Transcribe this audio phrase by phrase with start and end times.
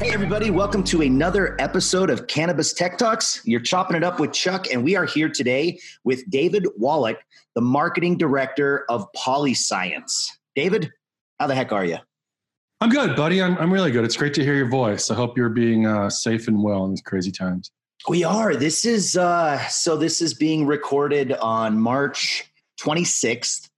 [0.00, 3.40] Hey, everybody, welcome to another episode of Cannabis Tech Talks.
[3.44, 7.18] You're chopping it up with Chuck, and we are here today with David Wallach,
[7.54, 10.28] the marketing director of Polyscience.
[10.54, 10.90] David,
[11.40, 11.98] how the heck are you?
[12.80, 13.42] I'm good, buddy.
[13.42, 14.04] I'm, I'm really good.
[14.04, 15.10] It's great to hear your voice.
[15.10, 17.72] I hope you're being uh, safe and well in these crazy times.
[18.08, 18.54] We are.
[18.54, 19.96] This is uh, so.
[19.96, 22.44] This is being recorded on March
[22.80, 23.68] 26th,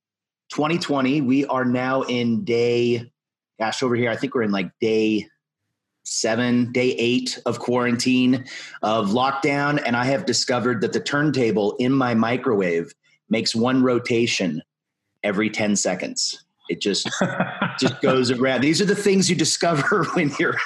[0.50, 1.20] 2020.
[1.20, 3.10] We are now in day.
[3.58, 5.26] Gosh, over here, I think we're in like day
[6.04, 8.44] seven, day eight of quarantine,
[8.82, 12.92] of lockdown, and I have discovered that the turntable in my microwave
[13.28, 14.62] makes one rotation
[15.22, 16.44] every 10 seconds.
[16.68, 17.08] It just
[17.80, 18.60] just goes around.
[18.60, 20.56] These are the things you discover when you're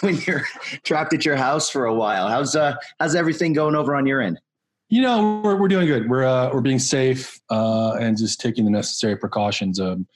[0.00, 0.44] when you're
[0.84, 2.28] trapped at your house for a while.
[2.28, 4.40] How's uh how's everything going over on your end?
[4.88, 6.08] You know, we're we're doing good.
[6.08, 9.80] We're uh, we're being safe uh, and just taking the necessary precautions.
[9.80, 10.06] Um,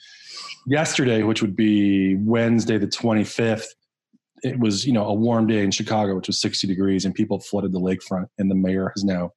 [0.67, 3.65] yesterday, which would be Wednesday the 25th,
[4.43, 7.41] it was you know a warm day in Chicago, which was 60 degrees, and people
[7.41, 8.27] flooded the lakefront.
[8.39, 9.33] And the mayor has now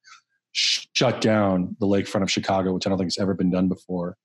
[0.51, 3.67] sh- shut down the lakefront of Chicago, which I don't think has ever been done
[3.67, 4.17] before.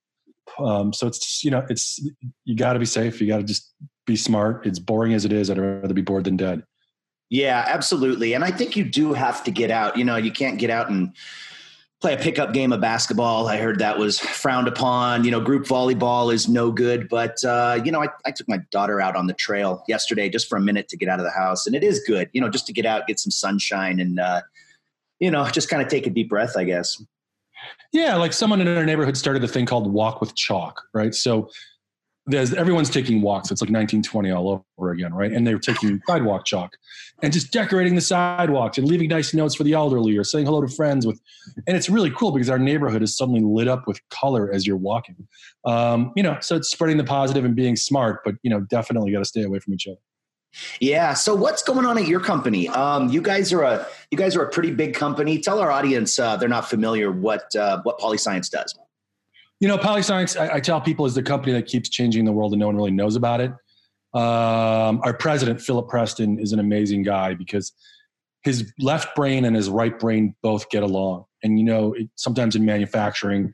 [0.59, 2.01] Um, so it's you know it's
[2.45, 3.21] you got to be safe.
[3.21, 3.73] You got to just
[4.07, 4.67] be smart.
[4.67, 5.51] It's boring as it is.
[5.51, 6.65] I'd rather be bored than dead.
[7.31, 8.33] Yeah, absolutely.
[8.33, 9.97] And I think you do have to get out.
[9.97, 11.13] You know, you can't get out and
[12.01, 13.49] play a pickup game of basketball.
[13.49, 15.25] I heard that was frowned upon.
[15.25, 17.09] You know, group volleyball is no good.
[17.09, 20.49] But, uh, you know, I, I, took my daughter out on the trail yesterday just
[20.49, 21.67] for a minute to get out of the house.
[21.67, 24.43] And it is good, you know, just to get out, get some sunshine and, uh,
[25.19, 27.03] you know, just kind of take a deep breath, I guess.
[27.93, 31.15] Yeah, like someone in our neighborhood started a thing called Walk with Chalk, right?
[31.15, 31.51] So
[32.29, 33.51] there's everyone's taking walks.
[33.51, 35.33] It's like 1920 all over again, right?
[35.33, 36.77] And they're taking sidewalk chalk
[37.23, 40.61] and just decorating the sidewalks and leaving nice notes for the elderly or saying hello
[40.61, 41.21] to friends with.
[41.67, 44.77] And it's really cool because our neighborhood is suddenly lit up with color as you're
[44.77, 45.17] walking.
[45.65, 49.11] Um, you know, so it's spreading the positive and being smart, but you know, definitely
[49.11, 49.99] got to stay away from each other.
[50.81, 51.15] Yeah.
[51.15, 52.69] So what's going on at your company?
[52.69, 55.41] Um, you guys are a you guys are a pretty big company.
[55.41, 58.75] Tell our audience uh, they're not familiar what uh, what Polyscience does.
[59.61, 62.53] You know, Polyscience, I, I, tell people, is the company that keeps changing the world
[62.53, 63.51] and no one really knows about it.
[64.15, 67.73] Um, our president, Philip Preston, is an amazing guy because
[68.43, 71.25] his left brain and his right brain both get along.
[71.43, 73.53] And, you know, it, sometimes in manufacturing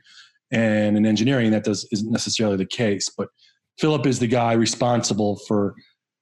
[0.51, 3.09] and in engineering, that does, isn't necessarily the case.
[3.09, 3.29] But
[3.79, 5.75] Philip is the guy responsible for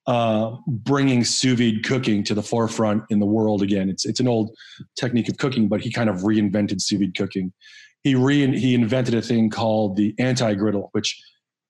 [0.06, 3.88] uh, bringing sous vide cooking to the forefront in the world again.
[3.88, 4.56] It's, it's an old
[4.98, 7.52] technique of cooking, but he kind of reinvented sous vide cooking
[8.02, 11.22] he re he invented a thing called the anti griddle, which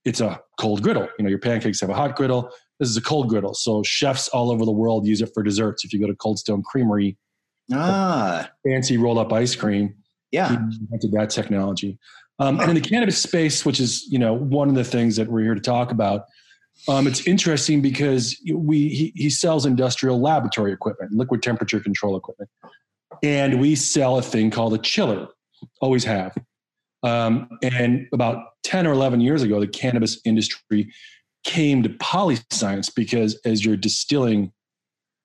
[0.05, 1.09] it's a cold griddle.
[1.19, 2.51] You know, your pancakes have a hot griddle.
[2.81, 3.55] This is a cold griddle.
[3.55, 5.85] So chefs all over the world use it for desserts.
[5.85, 7.17] If you go to Cold Stone Creamery,
[7.73, 9.95] ah, fancy rolled up ice cream.
[10.31, 11.99] Yeah, he invented that technology.
[12.39, 15.29] Um, and in the cannabis space, which is you know one of the things that
[15.29, 16.25] we're here to talk about,
[16.89, 22.51] um, it's interesting because we he, he sells industrial laboratory equipment, liquid temperature control equipment,
[23.23, 25.29] and we sell a thing called a chiller
[25.81, 26.37] always have.
[27.03, 30.93] Um, and about 10 or 11 years ago, the cannabis industry
[31.45, 34.53] came to Polyscience because as you're distilling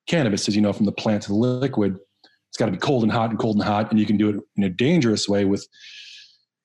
[0.08, 1.98] cannabis, as you know, from the plant to the liquid,
[2.50, 3.92] it's got to be cold and hot and cold and hot.
[3.92, 5.68] And you can do it in a dangerous way with,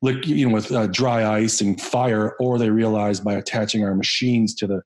[0.02, 4.54] you know, with uh, dry ice and fire, or they realized by attaching our machines
[4.56, 4.82] to the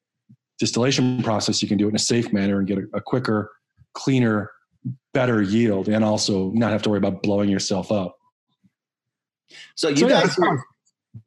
[0.59, 3.51] distillation process, you can do it in a safe manner and get a, a quicker,
[3.95, 4.51] cleaner,
[5.15, 8.16] better yield, and also not have to worry about blowing yourself up.
[9.75, 10.65] So you so, guys, yeah, are,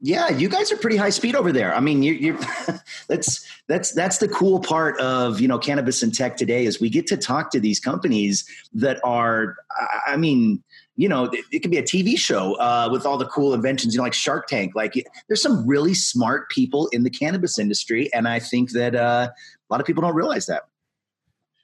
[0.02, 1.74] yeah, you guys are pretty high speed over there.
[1.76, 2.40] I mean, you, you
[3.08, 6.90] that's that's that's the cool part of you know cannabis and tech today is we
[6.90, 9.58] get to talk to these companies that are,
[10.06, 10.64] I mean,
[10.96, 13.94] you know, it, it could be a TV show uh, with all the cool inventions,
[13.94, 14.74] you know, like Shark Tank.
[14.76, 14.94] Like,
[15.28, 19.74] there's some really smart people in the cannabis industry, and I think that uh, a
[19.74, 20.64] lot of people don't realize that.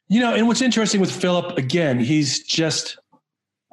[0.07, 2.97] You know, and what's interesting with Philip, again, he's just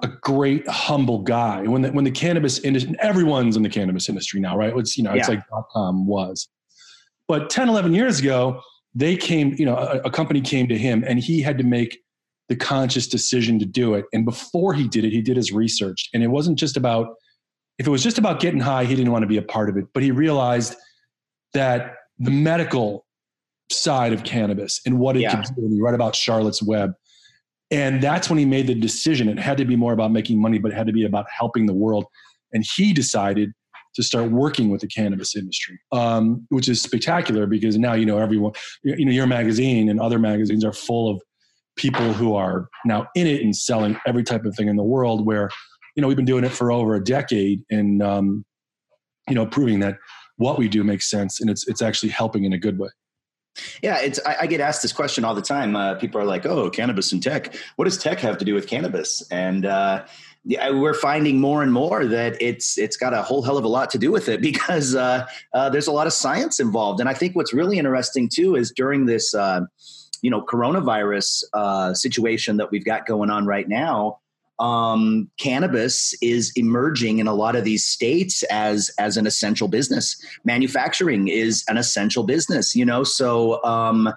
[0.02, 1.62] a great humble guy.
[1.62, 4.76] When the, when the cannabis industry, everyone's in the cannabis industry now, right?
[4.76, 5.36] It's, you know, it's yeah.
[5.36, 6.48] like dot com was.
[7.28, 8.60] But 10, 11 years ago,
[8.94, 11.98] they came, you know, a, a company came to him and he had to make
[12.48, 14.04] the conscious decision to do it.
[14.12, 16.10] And before he did it, he did his research.
[16.12, 17.14] And it wasn't just about,
[17.78, 19.76] if it was just about getting high, he didn't want to be a part of
[19.76, 19.86] it.
[19.94, 20.74] But he realized
[21.54, 23.06] that the medical
[23.70, 25.30] side of cannabis and what it yeah.
[25.30, 25.62] can do.
[25.62, 26.92] And you read about Charlotte's Web
[27.72, 29.28] and that's when he made the decision.
[29.30, 31.64] It had to be more about making money, but it had to be about helping
[31.64, 32.04] the world.
[32.52, 33.50] And he decided
[33.94, 38.18] to start working with the cannabis industry, um, which is spectacular because now you know
[38.18, 38.52] everyone.
[38.84, 41.22] You know your magazine and other magazines are full of
[41.76, 45.26] people who are now in it and selling every type of thing in the world.
[45.26, 45.50] Where
[45.96, 48.44] you know we've been doing it for over a decade, and um,
[49.28, 49.96] you know proving that
[50.36, 52.88] what we do makes sense and it's it's actually helping in a good way.
[53.82, 54.18] Yeah, it's.
[54.24, 55.76] I, I, get asked this question all the time.
[55.76, 57.54] Uh, people are like, "Oh, cannabis and tech.
[57.76, 60.06] What does tech have to do with cannabis?" And uh,
[60.44, 63.68] yeah, we're finding more and more that it's it's got a whole hell of a
[63.68, 67.00] lot to do with it because uh, uh there's a lot of science involved.
[67.00, 69.60] And I think what's really interesting too is during this, uh,
[70.22, 74.18] you know, coronavirus uh, situation that we've got going on right now
[74.58, 80.16] um, cannabis is emerging in a lot of these states as as an essential business.
[80.44, 83.04] Manufacturing is an essential business, you know.
[83.04, 84.12] So um,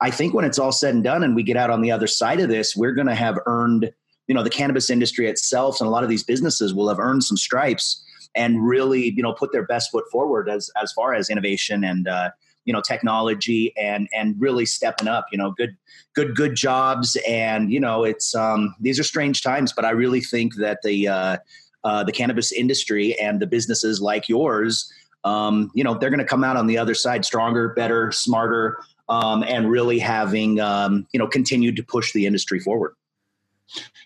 [0.00, 2.06] I think when it's all said and done, and we get out on the other
[2.06, 3.92] side of this, we're going to have earned,
[4.26, 7.24] you know, the cannabis industry itself, and a lot of these businesses will have earned
[7.24, 8.02] some stripes
[8.34, 12.08] and really, you know, put their best foot forward as as far as innovation and
[12.08, 12.30] uh,
[12.64, 15.76] you know technology and and really stepping up you know good
[16.14, 17.16] good good jobs.
[17.28, 21.08] And you know it's um these are strange times but i really think that the
[21.08, 21.36] uh,
[21.84, 24.92] uh the cannabis industry and the businesses like yours
[25.24, 28.78] um you know they're going to come out on the other side stronger better smarter
[29.10, 32.94] um, and really having um, you know continued to push the industry forward.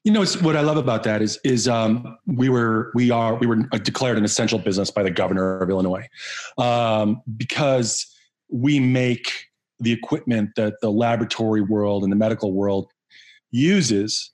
[0.02, 3.46] You know, what I love about that is is um, we were we are we
[3.46, 6.08] were declared an essential business by the governor of Illinois.
[6.58, 8.13] Um, because
[8.54, 9.48] we make
[9.80, 12.86] the equipment that the laboratory world and the medical world
[13.50, 14.32] uses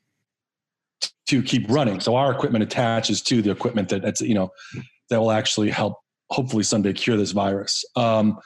[1.26, 2.00] to keep running.
[2.00, 4.50] So our equipment attaches to the equipment that that's you know
[5.08, 5.94] that will actually help
[6.31, 7.82] hopefully someday cure this virus.
[7.96, 8.38] Um,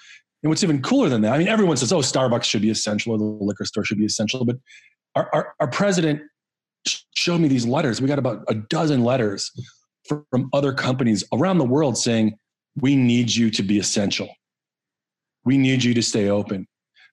[0.42, 3.12] and what's even cooler than that, I mean, everyone says, "Oh, Starbucks should be essential,
[3.12, 4.56] or the liquor store should be essential," but
[5.16, 6.22] our, our, our president
[7.14, 8.00] showed me these letters.
[8.00, 9.50] We got about a dozen letters
[10.06, 12.38] from other companies around the world saying,
[12.76, 14.28] "We need you to be essential."
[15.44, 16.66] We need you to stay open.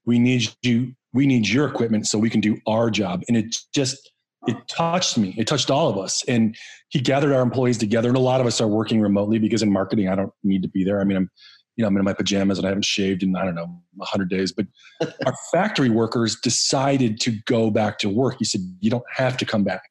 [0.05, 3.23] We need you we need your equipment so we can do our job.
[3.27, 4.11] And it just
[4.47, 5.35] it touched me.
[5.37, 6.23] It touched all of us.
[6.27, 6.55] And
[6.89, 8.07] he gathered our employees together.
[8.07, 10.69] And a lot of us are working remotely because in marketing i don't need to
[10.69, 11.01] be there.
[11.01, 11.29] I mean i'm
[11.75, 14.29] you know i'm in my pajamas and i haven't shaved in i don't know 100
[14.29, 14.51] days.
[14.51, 14.67] But
[15.25, 18.35] our factory workers decided to go back to work.
[18.39, 19.83] He said you don't have to come back.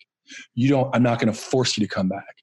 [0.54, 2.36] You don't i'm not going to force you to come back.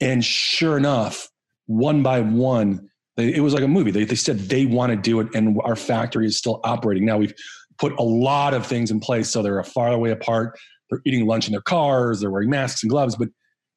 [0.00, 1.28] And sure enough
[1.66, 2.90] one by one
[3.20, 3.90] they, it was like a movie.
[3.90, 7.04] They, they said they want to do it, and our factory is still operating.
[7.04, 7.34] Now we've
[7.78, 10.58] put a lot of things in place, so they're a far away apart.
[10.88, 12.20] They're eating lunch in their cars.
[12.20, 13.28] They're wearing masks and gloves, but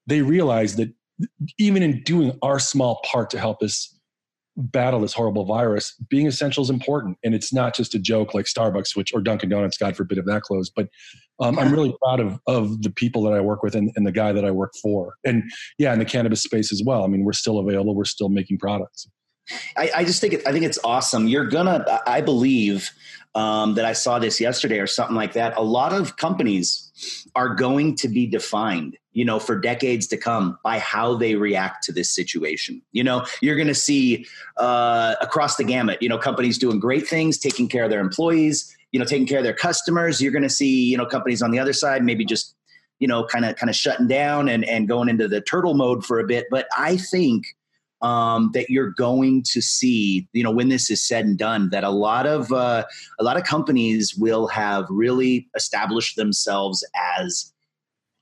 [0.07, 0.93] they realize that
[1.59, 3.97] even in doing our small part to help us
[4.55, 7.17] battle this horrible virus, being essential is important.
[7.23, 10.25] And it's not just a joke like Starbucks, which or Dunkin' Donuts, God forbid if
[10.25, 10.73] that closed.
[10.75, 10.87] But
[11.39, 14.11] um, I'm really proud of of the people that I work with and, and, the
[14.11, 15.15] guy that I work for.
[15.23, 15.43] And
[15.79, 17.03] yeah, in the cannabis space as well.
[17.03, 17.95] I mean, we're still available.
[17.95, 19.07] We're still making products.
[19.77, 21.27] I, I just think it, I think it's awesome.
[21.27, 22.91] You're gonna, I believe
[23.35, 25.57] um, that I saw this yesterday or something like that.
[25.57, 26.91] A lot of companies
[27.35, 31.83] are going to be defined, you know, for decades to come by how they react
[31.85, 32.81] to this situation.
[32.91, 34.25] You know, you're going to see
[34.57, 38.75] uh, across the gamut, you know, companies doing great things, taking care of their employees,
[38.91, 40.21] you know, taking care of their customers.
[40.21, 42.55] You're going to see, you know, companies on the other side maybe just,
[42.99, 46.05] you know, kind of kind of shutting down and and going into the turtle mode
[46.05, 46.45] for a bit.
[46.51, 47.45] But I think
[48.03, 51.83] um, that you're going to see, you know, when this is said and done, that
[51.83, 52.83] a lot of uh,
[53.19, 56.85] a lot of companies will have really established themselves
[57.17, 57.53] as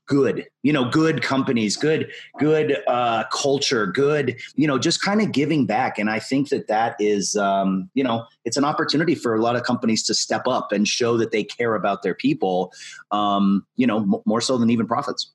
[0.06, 5.32] good you know good companies good good uh, culture good you know just kind of
[5.32, 5.98] giving back.
[5.98, 9.56] And i think that that is um, you know it's an opportunity for a lot
[9.56, 12.72] of companies to step up and show that they care about their people
[13.10, 15.32] um, you know m- more so than even profits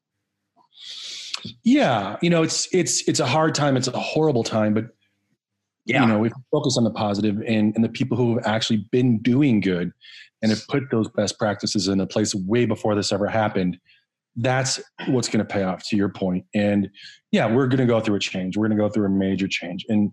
[1.64, 3.78] yeah, you know, it's it's it's a hard time.
[3.78, 4.86] It's a horrible time, but
[5.86, 6.02] yeah.
[6.02, 9.20] you know, we focus on the positive and and the people who have actually been
[9.20, 9.92] doing good
[10.42, 13.78] and have put those best practices in a place way before this ever happened.
[14.36, 15.84] That's what's going to pay off.
[15.88, 16.90] To your point, and
[17.32, 18.56] yeah, we're going to go through a change.
[18.56, 20.12] We're going to go through a major change, and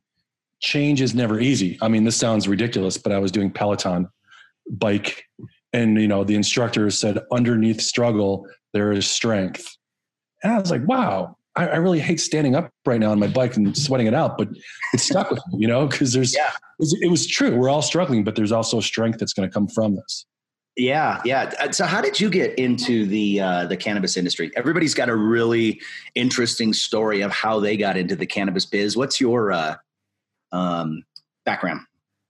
[0.61, 1.79] change is never easy.
[1.83, 4.09] I mean, this sounds ridiculous, but I was doing Peloton
[4.71, 5.25] bike,
[5.73, 9.77] and you know, the instructor said, underneath struggle there is strength
[10.45, 13.29] and I was like, wow, I, I, really hate standing up right now on my
[13.29, 14.49] bike and sweating it out, but
[14.93, 16.53] it stuck with me, you know, because there's, yeah.
[16.79, 17.57] it, was, true.
[17.57, 20.27] We're all struggling, but there's also strength that's going to come from this.
[20.77, 21.53] Yeah, yeah.
[21.61, 24.51] Uh, so, how did you get into the uh, the cannabis industry?
[24.57, 25.81] Everybody's got a really
[26.17, 28.97] interesting story of how they got into the cannabis biz.
[28.97, 29.77] What's your uh,
[30.51, 31.05] um,
[31.45, 31.83] background?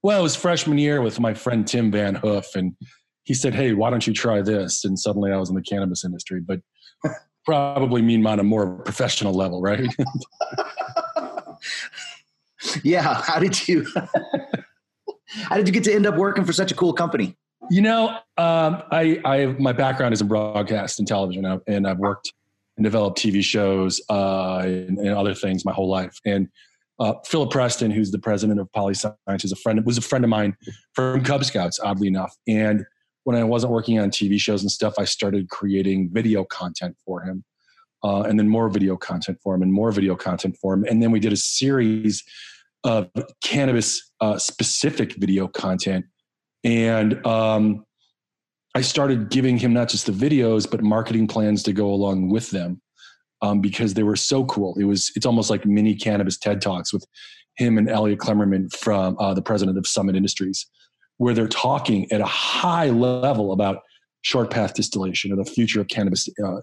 [0.02, 2.76] Well, it was freshman year with my friend Tim Van Hoof, and
[3.22, 6.04] he said, "Hey, why don't you try this?" And suddenly, I was in the cannabis
[6.04, 6.42] industry.
[6.46, 6.60] But
[7.44, 9.88] probably mean on a more professional level, right?
[12.82, 13.22] yeah.
[13.22, 13.86] How did you?
[15.26, 17.36] how did you get to end up working for such a cool company?
[17.70, 22.32] You know, um, I, I, my background is in broadcast and television, and I've worked
[22.76, 26.18] and developed TV shows uh, and, and, other things my whole life.
[26.26, 26.48] And
[26.98, 30.28] uh, Philip Preston, who's the president of Polyscience, is a friend was a friend of
[30.28, 30.56] mine
[30.92, 32.36] from Cub Scouts, oddly enough.
[32.46, 32.84] And
[33.24, 37.22] when I wasn't working on TV shows and stuff, I started creating video content for
[37.22, 37.44] him,
[38.02, 40.84] uh, and then more video content for him, and more video content for him.
[40.84, 42.22] And then we did a series
[42.84, 43.10] of
[43.42, 46.04] cannabis uh, specific video content,
[46.62, 47.84] and um,
[48.74, 52.50] I started giving him not just the videos, but marketing plans to go along with
[52.50, 52.80] them
[53.40, 54.74] um, because they were so cool.
[54.78, 57.06] It was it's almost like mini cannabis TED talks with
[57.56, 60.66] him and Elliot Klemmerman from uh, the president of Summit Industries,
[61.18, 63.82] where they're talking at a high level about
[64.22, 66.60] short path distillation or the future of cannabis uh,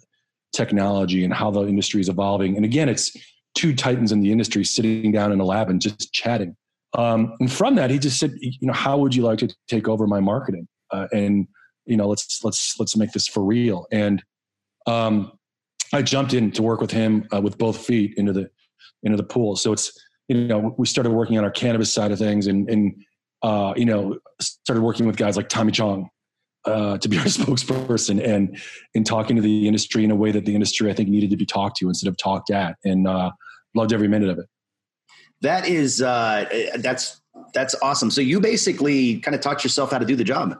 [0.53, 2.55] technology and how the industry is evolving.
[2.55, 3.15] And again, it's
[3.55, 6.55] two titans in the industry sitting down in a lab and just chatting.
[6.98, 9.88] Um, and from that, he just said, you know, how would you like to take
[9.88, 10.67] over my marketing?
[10.91, 11.48] Uh, and
[11.86, 13.88] you know, let's let's let's make this for real.
[13.91, 14.22] And
[14.88, 15.31] um,
[15.93, 18.50] I jumped in to work with him uh, with both feet into the
[19.03, 19.55] into the pool.
[19.55, 19.91] So it's
[20.27, 22.93] you know we started working on our cannabis side of things, and and
[23.43, 26.10] uh, you know started working with guys like Tommy Chong
[26.65, 28.60] uh, to be our spokesperson, and
[28.93, 31.38] in talking to the industry in a way that the industry I think needed to
[31.38, 33.31] be talked to instead of talked at, and uh,
[33.75, 34.45] loved every minute of it.
[35.41, 36.45] That is uh,
[36.77, 37.21] that's
[37.53, 38.12] that's awesome.
[38.12, 40.57] So you basically kind of taught yourself how to do the job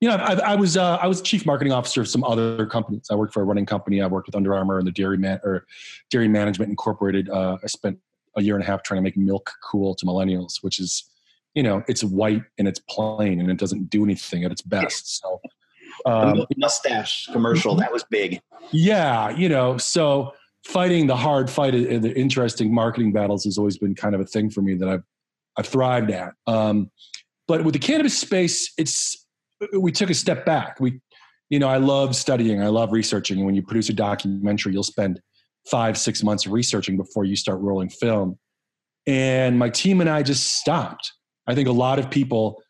[0.00, 3.06] you know, I, I was uh, I was chief marketing officer of some other companies.
[3.10, 4.00] I worked for a running company.
[4.00, 5.66] I worked with Under Armour and the Dairy Man or
[6.10, 7.28] Dairy Management Incorporated.
[7.28, 7.98] Uh, I spent
[8.36, 11.10] a year and a half trying to make milk cool to millennials, which is,
[11.54, 15.20] you know, it's white and it's plain and it doesn't do anything at its best.
[15.20, 15.40] So,
[16.06, 18.40] um, mustache commercial that was big.
[18.70, 20.32] Yeah, you know, so
[20.64, 24.24] fighting the hard fight, uh, the interesting marketing battles has always been kind of a
[24.24, 25.02] thing for me that I've
[25.56, 26.32] I've thrived at.
[26.46, 26.90] Um,
[27.48, 29.26] but with the cannabis space, it's
[29.78, 30.80] we took a step back.
[30.80, 31.00] We,
[31.48, 32.62] you know, I love studying.
[32.62, 33.38] I love researching.
[33.38, 35.20] And when you produce a documentary, you'll spend
[35.68, 38.38] five, six months researching before you start rolling film.
[39.06, 41.12] And my team and I just stopped.
[41.50, 42.62] I think a lot of people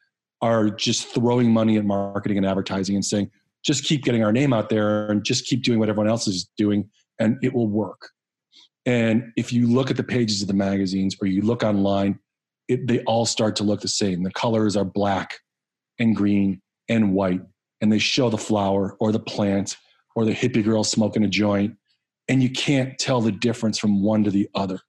[0.43, 3.31] are just throwing money at marketing and advertising and saying,
[3.63, 6.49] just keep getting our name out there and just keep doing what everyone else is
[6.57, 8.09] doing and it will work.
[8.87, 12.19] And if you look at the pages of the magazines or you look online,
[12.69, 14.23] it, they all start to look the same.
[14.23, 15.39] The colors are black
[15.99, 17.43] and green and white
[17.83, 19.77] and they show the flower or the plant
[20.17, 21.77] or the hippie girl smoking a joint
[22.29, 24.81] and you can't tell the difference from one to the other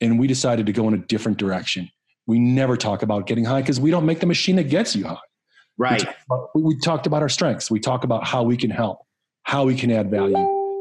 [0.00, 1.88] and we decided to go in a different direction
[2.26, 5.04] we never talk about getting high because we don't make the machine that gets you
[5.04, 5.16] high
[5.78, 8.98] right we, about, we talked about our strengths we talk about how we can help
[9.44, 10.36] how we can add value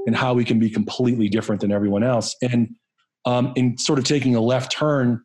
[0.06, 2.76] and how we can be completely different than everyone else and
[3.26, 5.24] um, in sort of taking a left turn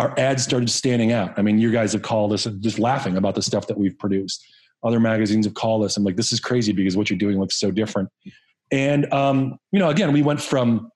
[0.00, 1.38] our ads started standing out.
[1.38, 4.42] I mean, you guys have called us just laughing about the stuff that we've produced.
[4.82, 5.98] Other magazines have called us.
[5.98, 8.08] I'm like, this is crazy because what you're doing looks so different.
[8.72, 10.90] And um, you know, again, we went from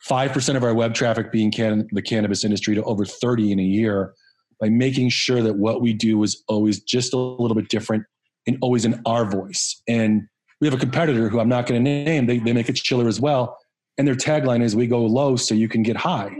[0.00, 3.60] five percent of our web traffic being can- the cannabis industry to over 30 in
[3.60, 4.14] a year
[4.60, 8.04] by making sure that what we do is always just a little bit different
[8.46, 9.82] and always in our voice.
[9.88, 10.28] And
[10.60, 12.26] we have a competitor who I'm not going to name.
[12.26, 13.58] They, they make it chiller as well.
[13.96, 16.34] And their tagline is, "We go low so you can get high."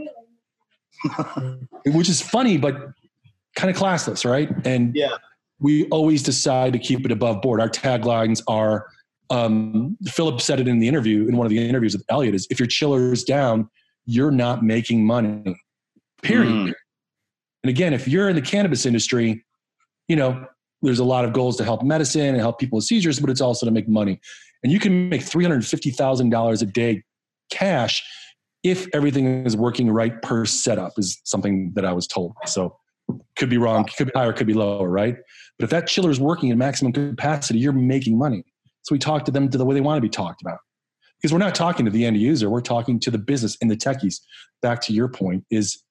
[1.85, 2.75] which is funny, but
[3.55, 4.49] kind of classless, right?
[4.65, 5.15] And yeah,
[5.59, 7.59] we always decide to keep it above board.
[7.61, 8.87] Our taglines are.
[9.31, 12.47] Um, Philip said it in the interview in one of the interviews with Elliot is
[12.49, 13.69] if your chiller is down,
[14.05, 15.55] you're not making money.
[16.21, 16.51] Period.
[16.51, 16.73] Mm.
[17.63, 19.43] And again, if you're in the cannabis industry,
[20.07, 20.45] you know,
[20.81, 23.41] there's a lot of goals to help medicine and help people with seizures, but it's
[23.41, 24.19] also to make money.
[24.63, 27.03] And you can make $350,000 a day
[27.51, 28.03] cash
[28.63, 32.33] if everything is working right per setup is something that I was told.
[32.45, 32.77] So
[33.37, 35.17] could be wrong, could be higher, could be lower, right?
[35.57, 38.43] But if that chiller is working at maximum capacity, you're making money.
[38.83, 40.59] So we talk to them to the way they want to be talked about.
[41.19, 43.77] Because we're not talking to the end user, we're talking to the business and the
[43.77, 44.21] techies.
[44.61, 45.83] Back to your point is,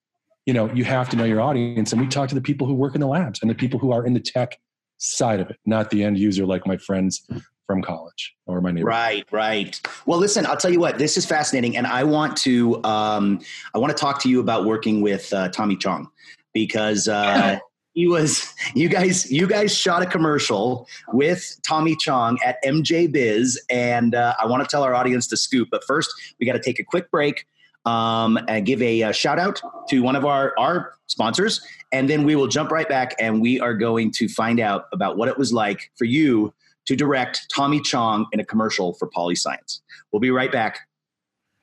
[0.45, 1.93] you know, you have to know your audience.
[1.93, 3.93] And we talk to the people who work in the labs and the people who
[3.93, 4.59] are in the tech
[4.99, 7.27] side of it, not the end user like my friends
[7.67, 8.89] from college or my neighbor.
[8.89, 9.81] Right, right.
[10.05, 11.77] Well, listen, I'll tell you what, this is fascinating.
[11.77, 13.41] And I want to, um,
[13.73, 16.09] I want to talk to you about working with uh, Tommy Chong
[16.53, 17.59] because, uh,
[18.01, 23.63] he was you guys you guys shot a commercial with tommy chong at mj biz
[23.69, 26.61] and uh, i want to tell our audience to scoop but first we got to
[26.61, 27.47] take a quick break
[27.87, 31.61] um, and give a, a, uh, shout out to one of our our sponsors
[31.93, 35.19] and then we will jump right back and we are going to find out about
[35.19, 36.55] what it was like for you
[36.87, 39.81] to direct Tommy Chong in a commercial for Polyscience.
[40.11, 40.81] We'll be right back.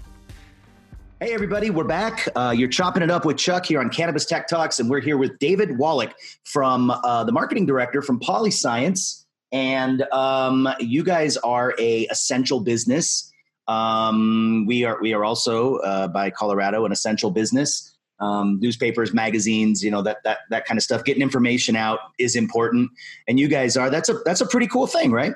[1.20, 2.28] Hey, everybody, we're back.
[2.36, 5.18] Uh, you're chopping it up with Chuck here on Cannabis Tech Talks, and we're here
[5.18, 9.24] with David Wallach from uh, the marketing director from Polyscience.
[9.54, 13.32] And um, you guys are a essential business.
[13.70, 17.93] Um, we are we are also uh, by Colorado an essential business.
[18.24, 21.04] Um, newspapers, magazines, you know that that that kind of stuff.
[21.04, 22.90] Getting information out is important,
[23.28, 23.90] and you guys are.
[23.90, 25.34] That's a that's a pretty cool thing, right?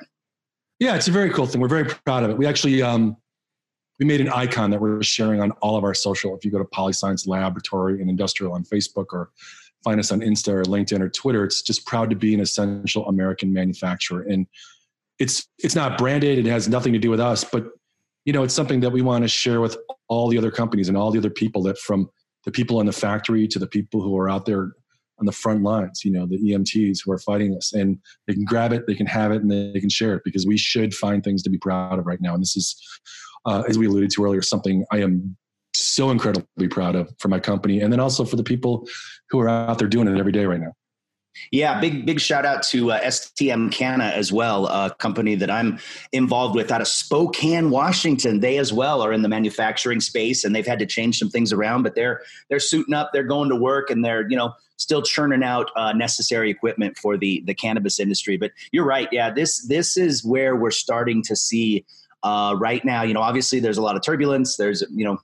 [0.79, 1.60] Yeah, it's a very cool thing.
[1.60, 2.38] We're very proud of it.
[2.38, 3.17] We actually um,
[4.00, 6.36] we made an icon that we're sharing on all of our social.
[6.36, 9.32] If you go to Polyscience Laboratory and Industrial on Facebook or
[9.84, 13.08] find us on Insta or LinkedIn or Twitter, it's just proud to be an essential
[13.08, 14.22] American manufacturer.
[14.22, 14.48] And
[15.20, 17.72] it's it's not branded, it has nothing to do with us, but
[18.25, 19.77] you know, it's something that we want to share with
[20.10, 22.10] all the other companies and all the other people that from
[22.48, 24.72] the people in the factory to the people who are out there
[25.20, 28.46] on the front lines, you know, the EMTs who are fighting this and they can
[28.46, 31.25] grab it, they can have it and they can share it because we should find
[31.25, 32.34] things to be proud of right now.
[32.34, 32.82] And this is
[33.46, 35.36] uh, as we alluded to earlier, something I am
[35.75, 38.88] so incredibly proud of for my company, and then also for the people
[39.30, 40.72] who are out there doing it every day right now.
[41.51, 45.79] Yeah, big big shout out to uh, STM Canna as well, a company that I'm
[46.12, 48.39] involved with out of Spokane, Washington.
[48.39, 51.53] They as well are in the manufacturing space, and they've had to change some things
[51.53, 55.01] around, but they're they're suiting up, they're going to work, and they're you know still
[55.01, 58.38] churning out uh, necessary equipment for the the cannabis industry.
[58.38, 61.86] But you're right, yeah this this is where we're starting to see
[62.24, 64.58] uh, right now, you know, obviously there's a lot of turbulence.
[64.58, 65.20] There's, you know,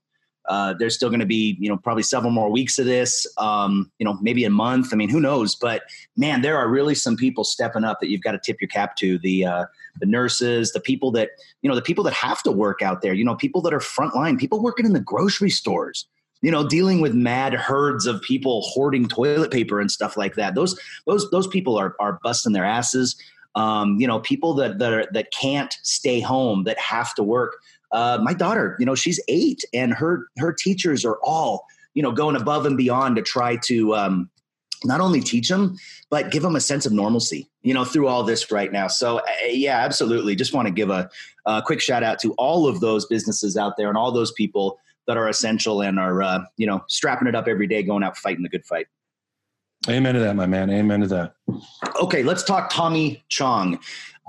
[0.54, 3.92] uh, there's still going to be, you know, probably several more weeks of this, um,
[3.98, 4.94] you know, maybe a month.
[4.94, 5.56] I mean, who knows?
[5.56, 5.82] But
[6.16, 8.96] man, there are really some people stepping up that you've got to tip your cap
[8.98, 9.18] to.
[9.18, 9.66] The uh,
[10.00, 11.32] the nurses, the people that,
[11.64, 13.16] you know, the people that have to work out there.
[13.16, 16.06] You know, people that are frontline, people working in the grocery stores.
[16.44, 20.54] You know, dealing with mad herds of people hoarding toilet paper and stuff like that.
[20.54, 23.16] Those those those people are are busting their asses
[23.56, 27.58] um, you know, people that that, are, that can't stay home, that have to work.
[27.94, 32.12] Uh, my daughter, you know, she's eight, and her her teachers are all you know
[32.12, 34.30] going above and beyond to try to um,
[34.84, 35.78] not only teach them
[36.10, 38.88] but give them a sense of normalcy you know through all this right now.
[38.88, 40.36] So uh, yeah absolutely.
[40.36, 41.10] Just want to give a,
[41.46, 44.80] a, quick shout out to all of those businesses out there and all those people
[45.08, 48.18] that are essential and are uh, you know strapping it up every day going out
[48.18, 48.88] fighting the good fight
[49.90, 50.70] Amen to that, my man.
[50.70, 51.36] Amen to that.
[52.02, 53.80] Okay, let's talk Tommy Chong.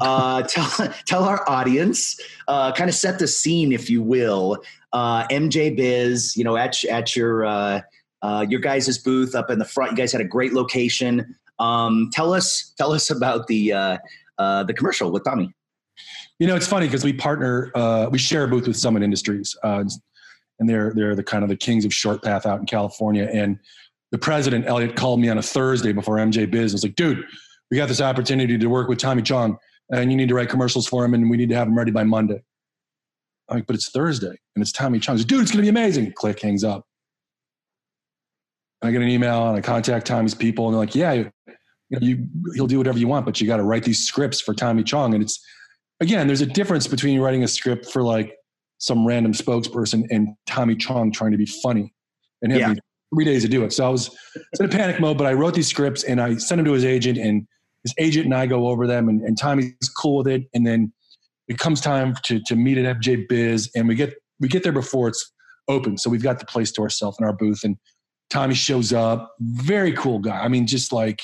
[0.00, 4.62] Uh, tell tell our audience, uh, kind of set the scene, if you will.
[4.92, 7.80] Uh, MJ Biz, you know, at at your uh,
[8.22, 9.92] uh, your guys' booth up in the front.
[9.92, 11.36] You guys had a great location.
[11.58, 13.98] Um, tell us tell us about the uh,
[14.38, 15.52] uh, the commercial with Tommy.
[16.40, 19.56] You know, it's funny because we partner, uh, we share a booth with Summit Industries,
[19.62, 19.84] uh,
[20.58, 23.58] and they're they're the kind of the kings of short path out in California, and
[24.14, 26.72] the president, Elliot, called me on a Thursday before MJ Biz.
[26.72, 27.24] I was like, dude,
[27.68, 29.59] we got this opportunity to work with Tommy Chong
[29.90, 31.90] and you need to write commercials for him and we need to have them ready
[31.90, 32.40] by Monday.
[33.48, 35.16] I'm like, but it's Thursday and it's Tommy Chong.
[35.16, 36.12] Like, dude, it's going to be amazing.
[36.12, 36.87] Click, hangs up.
[38.83, 41.33] And I get an email and I contact Tommy's people and they're like, yeah, you
[41.90, 44.55] know, you, he'll do whatever you want, but you got to write these scripts for
[44.55, 45.14] Tommy Chong.
[45.14, 45.44] And it's,
[45.98, 48.33] again, there's a difference between writing a script for like
[48.79, 51.92] some random spokesperson and Tommy Chong trying to be funny
[52.42, 52.74] and him yeah
[53.14, 53.72] three days to do it.
[53.72, 54.11] So I was,
[54.59, 56.85] in a panic mode, but I wrote these scripts and I sent them to his
[56.85, 57.46] agent, and
[57.83, 60.44] his agent and I go over them, and, and Tommy's cool with it.
[60.55, 60.92] And then
[61.48, 64.72] it comes time to to meet at MJ Biz, and we get we get there
[64.72, 65.33] before it's
[65.68, 67.77] open, so we've got the place to ourselves in our booth, and
[68.31, 70.38] Tommy shows up, very cool guy.
[70.40, 71.22] I mean, just like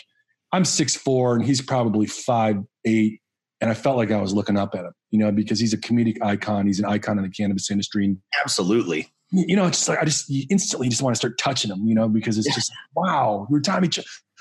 [0.52, 3.20] I'm six four, and he's probably five eight,
[3.60, 5.78] and I felt like I was looking up at him, you know, because he's a
[5.78, 6.66] comedic icon.
[6.66, 8.16] He's an icon in the cannabis industry.
[8.42, 11.86] Absolutely you know, it's just like I just instantly just want to start touching them,
[11.86, 12.54] you know, because it's yeah.
[12.54, 13.88] just wow, you're Tommy,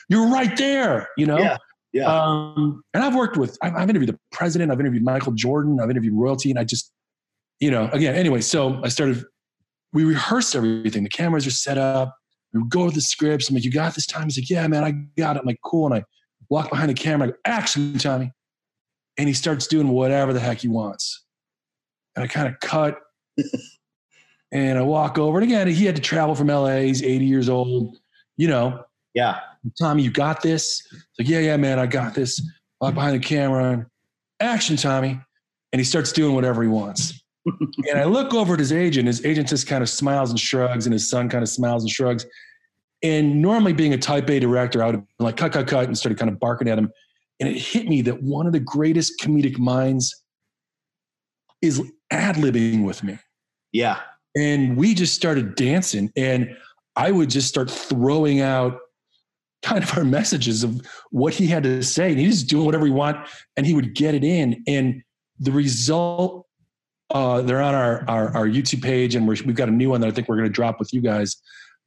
[0.10, 1.38] you're right there, you know.
[1.38, 1.58] Yeah.
[1.91, 2.06] Yeah.
[2.06, 5.89] Um, and I've worked with, I've, I've, interviewed the president, I've interviewed Michael Jordan, I've
[5.89, 6.91] interviewed royalty, and I just,
[7.60, 9.23] you know, again, anyway, so I started,
[9.91, 11.04] we rehearsed everything.
[11.04, 12.15] The cameras are set up.
[12.54, 13.49] We go with the scripts.
[13.49, 14.25] I'm like, you got this time?
[14.25, 15.39] He's like, yeah, man, I got it.
[15.39, 15.88] I'm like, cool.
[15.88, 16.04] And I
[16.49, 18.32] walk behind the camera, I go, action, Tommy.
[19.17, 21.25] And he starts doing whatever the heck he wants.
[22.15, 22.99] And I kind of cut
[24.52, 26.78] And I walk over, and again, he had to travel from LA.
[26.78, 27.98] He's 80 years old,
[28.36, 28.84] you know.
[29.14, 29.40] Yeah.
[29.80, 30.82] Tommy, you got this?
[31.20, 32.42] Like, yeah, yeah, man, I got this.
[32.82, 33.86] Walk behind the camera, and
[34.40, 35.20] action, Tommy.
[35.72, 37.22] And he starts doing whatever he wants.
[37.46, 39.08] and I look over at his agent.
[39.08, 41.92] His agent just kind of smiles and shrugs, and his son kind of smiles and
[41.92, 42.26] shrugs.
[43.04, 45.86] And normally, being a type A director, I would have been like, cut, cut, cut,
[45.86, 46.92] and started kind of barking at him.
[47.40, 50.24] And it hit me that one of the greatest comedic minds
[51.62, 51.82] is
[52.12, 53.18] ad libbing with me.
[53.72, 54.00] Yeah.
[54.36, 56.12] And we just started dancing.
[56.15, 56.56] And
[56.96, 58.80] I would just start throwing out
[59.62, 62.12] kind of our messages of what he had to say.
[62.12, 64.63] And he was doing whatever he want and he would get it in.
[64.68, 65.02] And
[65.39, 66.46] the result,
[67.12, 70.02] uh, they're on our, our, our YouTube page and we have got a new one
[70.02, 71.38] that I think we're going to drop with you guys.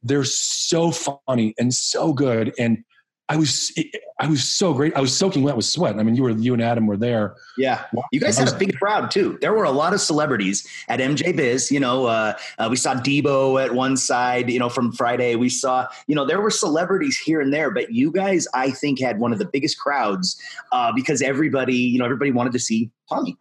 [0.03, 2.53] They're so funny and so good.
[2.59, 2.83] And
[3.29, 3.71] I was
[4.19, 4.95] I was so great.
[4.97, 5.97] I was soaking wet with sweat.
[5.97, 7.35] I mean, you were you and Adam were there.
[7.57, 9.37] Yeah, you guys had a big crowd too.
[9.39, 11.71] There were a lot of celebrities at MJ Biz.
[11.71, 14.49] You know, uh, uh, we saw Debo at one side.
[14.49, 17.93] You know, from Friday, we saw you know there were celebrities here and there, but
[17.93, 20.39] you guys, I think, had one of the biggest crowds
[20.73, 23.37] uh, because everybody, you know, everybody wanted to see Tommy.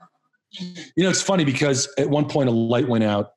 [0.61, 3.33] You know, it's funny because at one point a light went out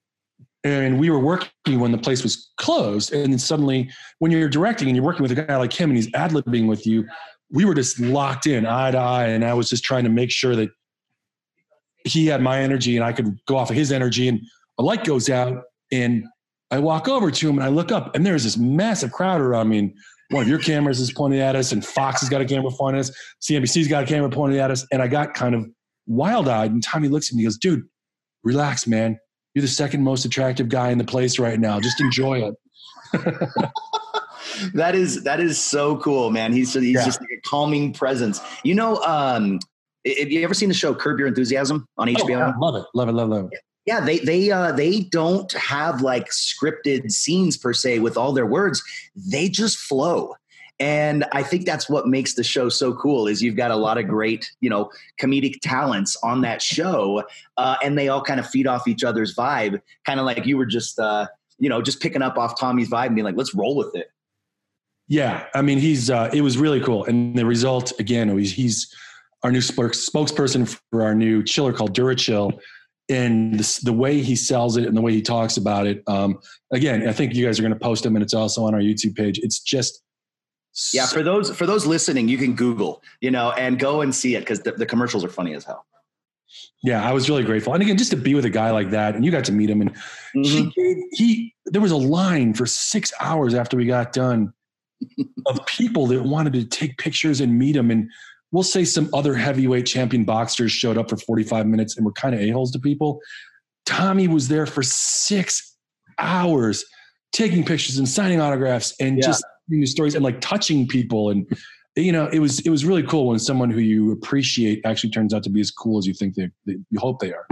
[0.65, 3.13] and we were working when the place was closed.
[3.13, 5.97] And then suddenly when you're directing and you're working with a guy like him and
[5.97, 7.07] he's ad-libbing with you
[7.51, 9.27] we were just locked in eye to eye.
[9.27, 10.69] And i was just trying to make sure that
[12.03, 14.27] he had my energy and i could go off of his energy.
[14.27, 14.41] And
[14.77, 16.25] a light goes out and
[16.71, 19.69] i walk over to him and i look up and there's this massive crowd around
[19.69, 19.79] me.
[19.79, 19.93] And
[20.31, 22.99] one of your cameras is pointing at us and fox has got a camera pointing
[22.99, 23.11] at us.
[23.41, 24.85] Cnbc's got a camera pointing at us.
[24.91, 25.67] And i got kind of
[26.07, 27.83] wild-eyed and tommy looks at me and goes dude
[28.43, 29.17] relax man
[29.55, 31.79] you're the second most attractive guy in the place right now.
[31.79, 32.55] Just enjoy it.
[34.73, 36.51] that is that is so cool, man.
[36.51, 37.05] He's he's yeah.
[37.05, 38.41] just like a calming presence.
[38.63, 39.59] You know, um,
[40.05, 42.21] have you ever seen the show Curb Your Enthusiasm on HBO?
[42.21, 43.33] Oh, yeah, love it, love it, love it.
[43.33, 43.59] Love it.
[43.85, 48.45] Yeah, they they uh, they don't have like scripted scenes per se with all their
[48.45, 48.83] words.
[49.15, 50.35] They just flow.
[50.79, 53.97] And I think that's what makes the show so cool is you've got a lot
[53.97, 57.23] of great, you know, comedic talents on that show,
[57.57, 60.57] uh, and they all kind of feed off each other's vibe, kind of like you
[60.57, 61.27] were just, uh,
[61.59, 64.07] you know, just picking up off Tommy's vibe and being like, let's roll with it.
[65.07, 68.93] Yeah, I mean, he's uh, it was really cool, and the result again, he's, he's
[69.43, 72.59] our new spokesperson for our new chiller called Durachill,
[73.07, 76.01] and the, the, way he sells it and the way he talks about it.
[76.07, 76.39] Um,
[76.73, 78.81] again, I think you guys are going to post him, and it's also on our
[78.81, 79.39] YouTube page.
[79.43, 80.01] It's just
[80.93, 84.35] yeah, for those for those listening, you can Google, you know, and go and see
[84.35, 85.85] it because the, the commercials are funny as hell.
[86.83, 89.15] Yeah, I was really grateful, and again, just to be with a guy like that,
[89.15, 90.43] and you got to meet him, and mm-hmm.
[90.43, 94.53] he, gave, he there was a line for six hours after we got done
[95.45, 98.09] of people that wanted to take pictures and meet him, and
[98.51, 102.11] we'll say some other heavyweight champion boxers showed up for forty five minutes and were
[102.11, 103.21] kind of a holes to people.
[103.85, 105.77] Tommy was there for six
[106.19, 106.83] hours,
[107.31, 109.25] taking pictures and signing autographs, and yeah.
[109.25, 111.29] just the stories and like touching people.
[111.29, 111.47] And
[111.95, 115.33] you know it was it was really cool when someone who you appreciate actually turns
[115.33, 117.47] out to be as cool as you think they, they you hope they are.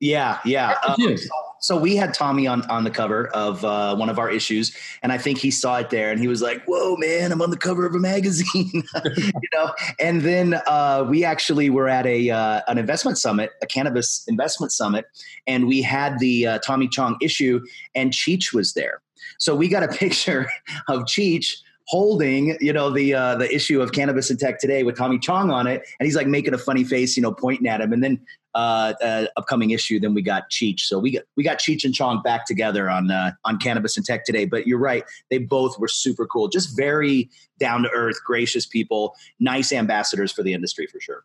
[0.00, 0.74] Yeah yeah.
[0.86, 1.28] Um, so,
[1.60, 5.10] so, we had tommy on on the cover of uh, one of our issues and
[5.10, 7.56] i think he saw it there and he was like whoa man i'm on the
[7.56, 8.82] cover of a magazine.
[9.16, 9.72] You know?
[10.00, 14.72] And then uh, we actually were at a uh, an investment summit a cannabis investment
[14.72, 15.06] summit
[15.46, 17.60] and we had the uh, tommy chong issue
[17.94, 19.00] and cheech was there
[19.38, 20.48] so we got a picture
[20.88, 21.54] of Cheech
[21.88, 25.50] holding, you know, the uh, the issue of Cannabis and Tech today with Tommy Chong
[25.50, 27.92] on it, and he's like making a funny face, you know, pointing at him.
[27.92, 28.20] And then
[28.54, 30.80] uh, uh, upcoming issue, then we got Cheech.
[30.80, 34.04] So we got we got Cheech and Chong back together on uh, on Cannabis and
[34.04, 34.44] Tech today.
[34.44, 39.14] But you're right, they both were super cool, just very down to earth, gracious people,
[39.40, 41.24] nice ambassadors for the industry for sure.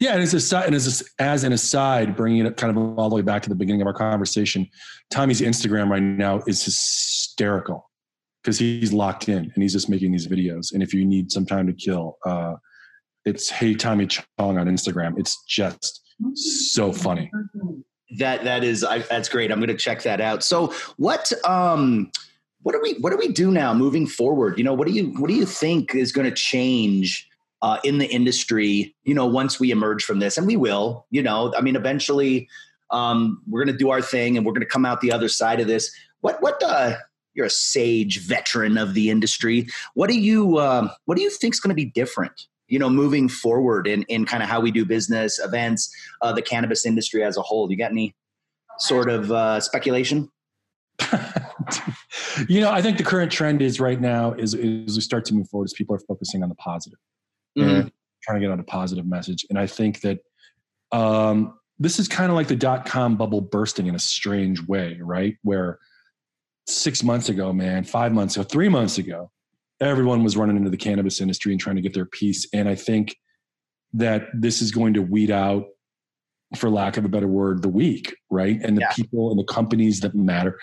[0.00, 3.10] Yeah, and as a and as a, as an aside, bringing it kind of all
[3.10, 4.66] the way back to the beginning of our conversation,
[5.10, 7.90] Tommy's Instagram right now is hysterical
[8.42, 10.72] because he's locked in and he's just making these videos.
[10.72, 12.54] And if you need some time to kill, uh,
[13.26, 15.18] it's Hey Tommy Chong on Instagram.
[15.18, 16.00] It's just
[16.34, 17.30] so funny.
[18.18, 19.52] That that is I, that's great.
[19.52, 20.42] I'm going to check that out.
[20.42, 22.10] So what um
[22.62, 24.56] what do we what do we do now moving forward?
[24.56, 27.29] You know, what do you what do you think is going to change?
[27.62, 31.22] Uh, in the industry, you know, once we emerge from this, and we will, you
[31.22, 32.48] know, I mean, eventually
[32.90, 35.28] um, we're going to do our thing and we're going to come out the other
[35.28, 35.94] side of this.
[36.20, 36.96] What, what, uh,
[37.34, 39.68] you're a sage veteran of the industry.
[39.94, 42.48] What do you, um, what do you think is going to be different?
[42.66, 46.42] You know, moving forward in, in kind of how we do business, events, uh, the
[46.42, 47.70] cannabis industry as a whole.
[47.70, 48.14] You got any
[48.78, 50.28] sort of uh, speculation?
[52.48, 55.34] you know, I think the current trend is right now is, is we start to
[55.34, 56.98] move forward as people are focusing on the positive
[57.58, 57.68] mm-hmm.
[57.68, 59.46] and trying to get out a positive message.
[59.50, 60.20] And I think that
[60.92, 64.98] um, this is kind of like the dot com bubble bursting in a strange way,
[65.00, 65.36] right?
[65.42, 65.78] Where
[66.66, 69.30] six months ago, man, five months ago, three months ago,
[69.80, 72.46] everyone was running into the cannabis industry and trying to get their piece.
[72.52, 73.16] And I think
[73.94, 75.64] that this is going to weed out,
[76.56, 78.60] for lack of a better word, the weak, right?
[78.62, 78.92] And the yeah.
[78.92, 80.58] people and the companies that matter.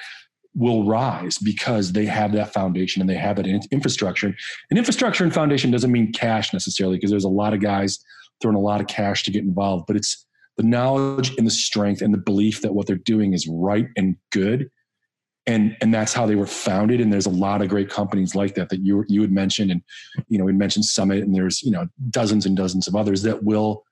[0.56, 4.34] Will rise because they have that foundation and they have that infrastructure.
[4.70, 8.00] And infrastructure and foundation doesn't mean cash necessarily because there's a lot of guys
[8.42, 10.26] throwing a lot of cash to get involved, but it's
[10.58, 14.16] the knowledge and the strength and the belief that what they're doing is right and
[14.32, 14.70] good.
[15.46, 17.00] And, and that's how they were founded.
[17.00, 19.82] And there's a lot of great companies like that that you you had mentioned, and
[20.28, 23.46] you know we mentioned Summit, and there's you know dozens and dozens of others that
[23.46, 23.86] will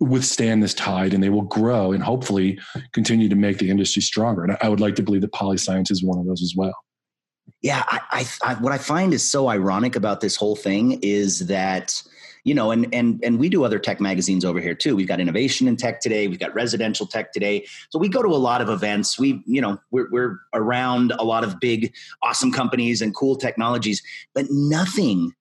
[0.00, 2.58] withstand this tide and they will grow and hopefully
[2.92, 4.42] continue to make the industry stronger.
[4.44, 6.74] And I would like to believe that polyscience is one of those as well.
[7.62, 11.46] Yeah, I, I, I, what I find is so ironic about this whole thing is
[11.46, 12.02] that
[12.44, 14.94] you know, and and and we do other tech magazines over here too.
[14.94, 16.28] We've got innovation in tech today.
[16.28, 17.66] We've got residential tech today.
[17.88, 19.18] So we go to a lot of events.
[19.18, 24.02] We, you know, we're, we're around a lot of big, awesome companies and cool technologies,
[24.34, 25.32] but nothing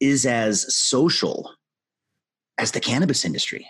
[0.00, 1.54] is as social
[2.58, 3.66] as the cannabis industry.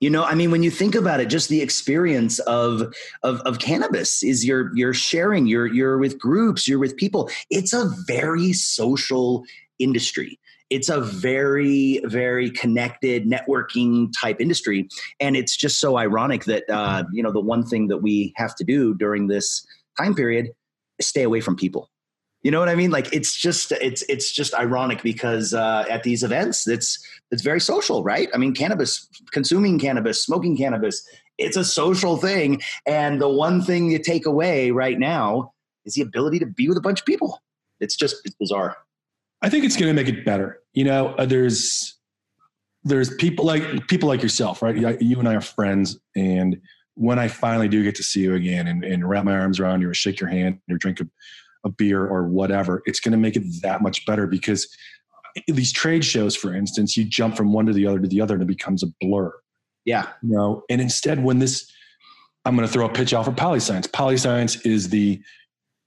[0.00, 3.58] You know, I mean, when you think about it, just the experience of, of of
[3.58, 7.30] cannabis is you're you're sharing, you're you're with groups, you're with people.
[7.50, 9.44] It's a very social
[9.78, 10.38] industry.
[10.70, 14.88] It's a very very connected networking type industry,
[15.20, 18.54] and it's just so ironic that uh, you know the one thing that we have
[18.56, 19.66] to do during this
[19.98, 20.48] time period
[20.98, 21.90] is stay away from people.
[22.44, 22.90] You know what I mean?
[22.90, 27.60] Like it's just it's it's just ironic because uh, at these events, it's it's very
[27.60, 28.28] social, right?
[28.34, 32.60] I mean, cannabis, consuming cannabis, smoking cannabis, it's a social thing.
[32.86, 35.52] And the one thing you take away right now
[35.86, 37.42] is the ability to be with a bunch of people.
[37.80, 38.76] It's just it's bizarre.
[39.40, 40.60] I think it's going to make it better.
[40.74, 41.98] You know, uh, there's
[42.84, 45.00] there's people like people like yourself, right?
[45.00, 46.60] You and I are friends, and
[46.94, 49.80] when I finally do get to see you again and, and wrap my arms around
[49.80, 51.08] you or shake your hand or drink a,
[51.64, 54.68] a beer or whatever, it's going to make it that much better because
[55.48, 58.34] these trade shows, for instance, you jump from one to the other to the other
[58.34, 59.32] and it becomes a blur.
[59.84, 60.08] Yeah.
[60.22, 61.70] You know, and instead, when this,
[62.44, 63.88] I'm going to throw a pitch out for Polyscience.
[63.88, 65.20] Polyscience is the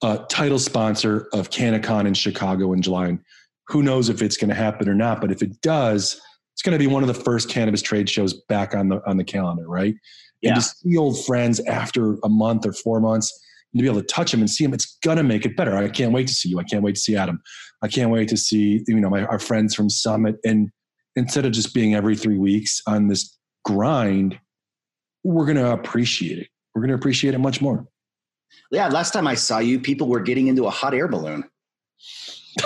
[0.02, 3.08] uh, title sponsor of CannaCon in Chicago in July.
[3.08, 3.20] And
[3.68, 6.22] who knows if it's going to happen or not, but if it does,
[6.54, 9.18] it's going to be one of the first cannabis trade shows back on the on
[9.18, 9.96] the calendar, right?
[10.42, 10.54] Yeah.
[10.54, 13.40] And to see old friends after a month or four months
[13.76, 15.76] to be able to touch them and see them, it's gonna make it better.
[15.76, 16.60] I can't wait to see you.
[16.60, 17.42] I can't wait to see Adam.
[17.82, 20.38] I can't wait to see you know my our friends from Summit.
[20.46, 20.70] And
[21.16, 24.40] instead of just being every three weeks on this grind,
[25.24, 26.48] we're gonna appreciate it.
[26.74, 27.86] We're gonna appreciate it much more.
[28.72, 31.44] Yeah, last time I saw you, people were getting into a hot air balloon.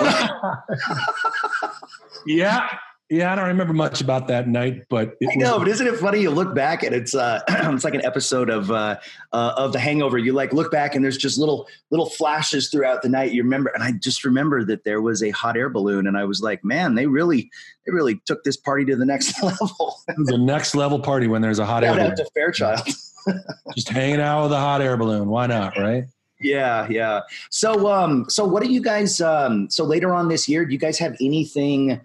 [2.26, 2.68] yeah,
[3.12, 5.58] yeah, I don't remember much about that night, but I know.
[5.58, 6.20] but isn't it funny?
[6.22, 8.98] You look back and it's uh, it's like an episode of uh,
[9.34, 10.16] uh, of The Hangover.
[10.16, 13.32] You like look back and there's just little little flashes throughout the night.
[13.32, 16.24] You remember, and I just remember that there was a hot air balloon, and I
[16.24, 17.50] was like, man, they really
[17.84, 19.94] they really took this party to the next level.
[20.08, 22.16] the next level party when there's a hot air balloon.
[22.16, 22.88] To Fairchild.
[23.74, 25.28] just hanging out with a hot air balloon.
[25.28, 25.76] Why not?
[25.76, 26.04] Right.
[26.40, 27.20] Yeah, yeah.
[27.50, 29.20] So, um, so what do you guys?
[29.20, 32.00] Um, so later on this year, do you guys have anything?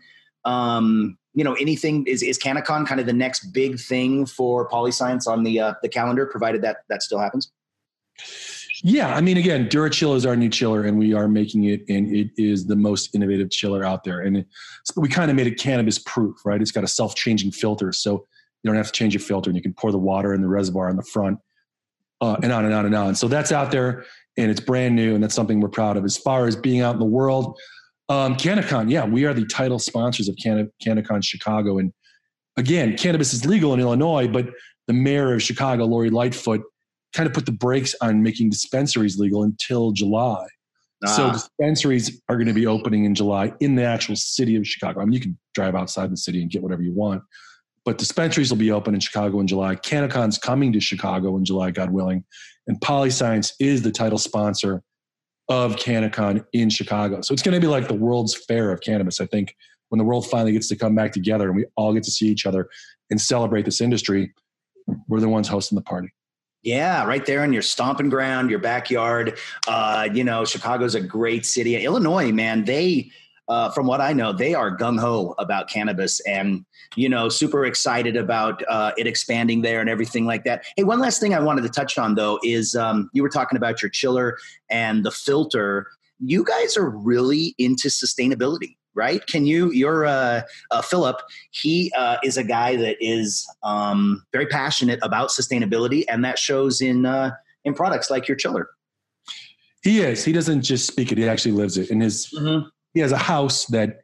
[0.48, 5.28] Um, you know, anything is is CannaCon kind of the next big thing for Polyscience
[5.28, 7.52] on the uh, the calendar, provided that that still happens.
[8.84, 12.14] Yeah, I mean, again, DuraChill is our new chiller, and we are making it, and
[12.16, 14.22] it is the most innovative chiller out there.
[14.22, 14.48] And it,
[14.96, 16.62] we kind of made it cannabis proof, right?
[16.62, 18.26] It's got a self changing filter, so
[18.64, 20.48] you don't have to change your filter, and you can pour the water in the
[20.48, 21.40] reservoir on the front,
[22.22, 23.16] uh, and on and on and on.
[23.16, 24.06] So that's out there,
[24.38, 26.06] and it's brand new, and that's something we're proud of.
[26.06, 27.58] As far as being out in the world,
[28.10, 31.78] um, CannaCon, yeah, we are the title sponsors of Canna, CannaCon Chicago.
[31.78, 31.92] And
[32.56, 34.48] again, cannabis is legal in Illinois, but
[34.88, 36.62] the mayor of Chicago, Lori Lightfoot,
[37.14, 40.46] kind of put the brakes on making dispensaries legal until July.
[41.06, 41.08] Ah.
[41.08, 45.02] So dispensaries are going to be opening in July in the actual city of Chicago.
[45.02, 47.24] I mean, you can drive outside the city and get whatever you want,
[47.86, 49.76] but dispensaries will be open in Chicago in July.
[49.76, 52.24] CannaCon's coming to Chicago in July, God willing,
[52.68, 54.82] and Polyscience is the title sponsor
[55.50, 57.22] of CannaCon in Chicago.
[57.22, 59.22] So it's going to be like the World's Fair of cannabis.
[59.22, 59.56] I think
[59.90, 62.28] when the world finally gets to come back together and we all get to see
[62.28, 62.70] each other
[63.10, 64.34] and celebrate this industry,
[65.08, 66.10] we're the ones hosting the party.
[66.64, 69.38] Yeah, right there in your stomping ground, your backyard.
[69.68, 71.82] Uh, you know, Chicago's a great city.
[71.82, 73.12] Illinois, man, they
[73.50, 77.66] uh, from what I know, they are gung ho about cannabis and you know super
[77.66, 80.66] excited about uh, it expanding there and everything like that.
[80.76, 83.58] Hey, one last thing I wanted to touch on though is um, you were talking
[83.58, 84.38] about your chiller
[84.70, 85.88] and the filter.
[86.20, 89.26] You guys are really into sustainability, right?
[89.28, 89.72] Can you?
[89.72, 91.22] You're uh, uh Philip.
[91.52, 96.82] He uh, is a guy that is um, very passionate about sustainability, and that shows
[96.82, 97.32] in uh,
[97.64, 98.70] in products like your chiller.
[99.84, 100.26] He is.
[100.26, 101.92] He doesn't just speak it; he actually lives it.
[101.92, 104.02] In his mm-hmm he has a house that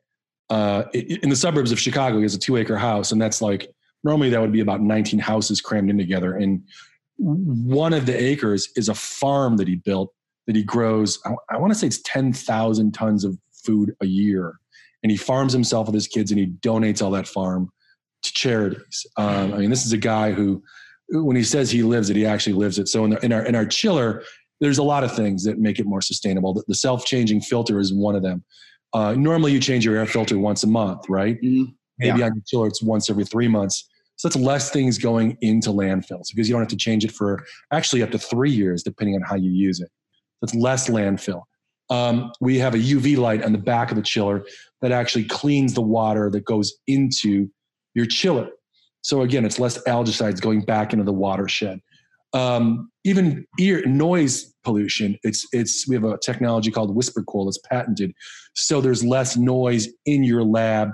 [0.51, 2.17] uh, in the suburbs of Chicago.
[2.17, 5.17] He has a two acre house, and that's like normally that would be about 19
[5.17, 6.35] houses crammed in together.
[6.35, 6.61] And
[7.17, 10.13] one of the acres is a farm that he built
[10.45, 11.19] that he grows.
[11.25, 14.59] I, I want to say it's ten thousand tons of food a year,
[15.01, 17.71] and he farms himself with his kids, and he donates all that farm
[18.21, 19.07] to charities.
[19.17, 20.61] Um, I mean, this is a guy who,
[21.09, 22.89] when he says he lives it, he actually lives it.
[22.89, 24.23] So in, the, in our in our chiller,
[24.59, 26.53] there's a lot of things that make it more sustainable.
[26.53, 28.43] The, the self changing filter is one of them.
[28.93, 31.41] Uh, normally, you change your air filter once a month, right?
[31.41, 31.71] Mm-hmm.
[31.99, 32.25] Maybe yeah.
[32.25, 33.89] on your chiller, it's once every three months.
[34.15, 37.43] So that's less things going into landfills because you don't have to change it for
[37.71, 39.89] actually up to three years, depending on how you use it.
[40.41, 41.43] That's less landfill.
[41.89, 44.45] Um, we have a UV light on the back of the chiller
[44.81, 47.49] that actually cleans the water that goes into
[47.93, 48.49] your chiller.
[49.01, 51.79] So again, it's less algicides going back into the watershed.
[52.33, 55.17] Um, even ear noise pollution.
[55.23, 58.11] It's it's we have a technology called Whisper Coil that's patented,
[58.55, 60.89] so there's less noise in your lab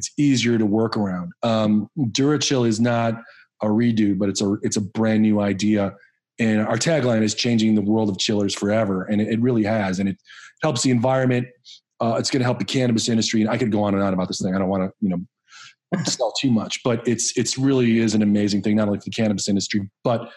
[0.00, 1.32] it's easier to work around.
[1.42, 3.20] Um, DuraChill is not
[3.62, 5.94] a redo, but it's a it's a brand new idea.
[6.38, 9.98] And our tagline is changing the world of chillers forever, and it, it really has.
[9.98, 10.16] And it
[10.62, 11.48] helps the environment.
[12.00, 14.14] Uh, it's going to help the cannabis industry, and I could go on and on
[14.14, 14.54] about this thing.
[14.54, 18.22] I don't want to, you know, sell too much, but it's it's really is an
[18.22, 20.30] amazing thing, not only for the cannabis industry, but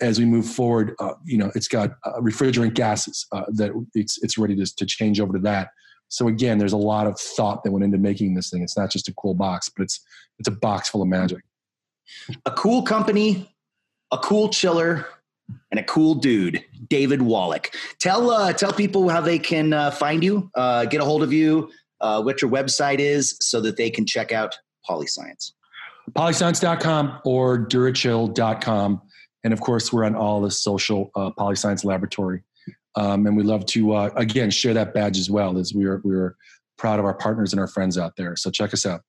[0.00, 4.22] as we move forward, uh, you know, it's got uh, refrigerant gases uh, that it's
[4.22, 5.68] it's ready to, to change over to that.
[6.08, 8.62] So again, there's a lot of thought that went into making this thing.
[8.62, 10.00] It's not just a cool box, but it's
[10.38, 11.42] it's a box full of magic.
[12.44, 13.50] A cool company,
[14.12, 15.06] a cool chiller,
[15.70, 17.74] and a cool dude, David Wallach.
[17.98, 21.32] Tell uh, tell people how they can uh, find you, uh, get a hold of
[21.32, 25.52] you, uh, what your website is, so that they can check out Polyscience.
[26.12, 29.02] Polyscience.com or Durachill.com.
[29.46, 32.42] And of course, we're on all the social uh, Polyscience Laboratory
[32.96, 36.00] um, and we love to uh, again share that badge as well as we are
[36.02, 36.36] we are
[36.78, 38.36] proud of our partners and our friends out there.
[38.36, 39.02] So check us out.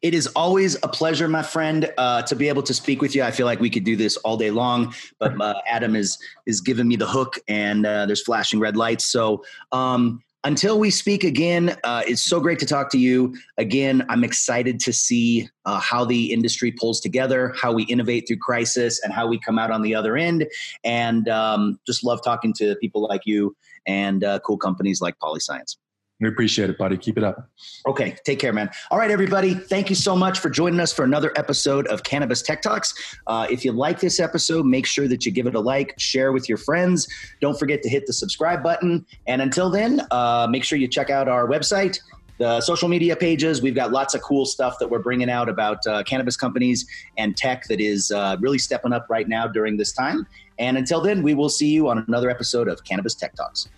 [0.00, 3.24] It is always a pleasure, my friend, uh, to be able to speak with you.
[3.24, 6.60] I feel like we could do this all day long, but uh, Adam is is
[6.60, 9.06] giving me the hook, and uh, there's flashing red lights.
[9.06, 13.34] So um, until we speak again, uh, it's so great to talk to you.
[13.58, 18.38] Again, I'm excited to see uh, how the industry pulls together, how we innovate through
[18.38, 20.46] crisis, and how we come out on the other end.
[20.82, 25.76] And um, just love talking to people like you and uh, cool companies like Polyscience.
[26.22, 26.96] We appreciate it, buddy.
[26.96, 27.50] Keep it up.
[27.84, 28.16] Okay.
[28.24, 28.70] Take care, man.
[28.92, 29.54] All right, everybody.
[29.54, 32.94] Thank you so much for joining us for another episode of Cannabis Tech Talks.
[33.26, 36.30] Uh, if you like this episode, make sure that you give it a like, share
[36.30, 37.08] with your friends.
[37.40, 39.04] Don't forget to hit the subscribe button.
[39.26, 41.98] And until then, uh, make sure you check out our website,
[42.38, 43.60] the social media pages.
[43.60, 46.86] We've got lots of cool stuff that we're bringing out about uh, cannabis companies
[47.18, 50.28] and tech that is uh, really stepping up right now during this time.
[50.60, 53.68] And until then, we will see you on another episode of Cannabis Tech Talks.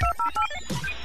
[0.00, 0.99] Thank you.